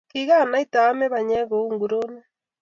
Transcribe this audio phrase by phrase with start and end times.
[0.09, 2.25] Kigaanaite aame panyek kou nguronik.